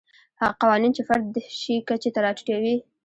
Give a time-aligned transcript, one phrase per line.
[0.41, 2.75] هغه قوانین چې فرد د شي کچې ته راټیټوي.